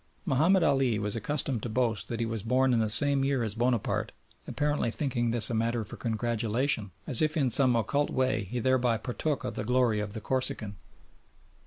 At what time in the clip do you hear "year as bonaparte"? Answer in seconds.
3.23-4.11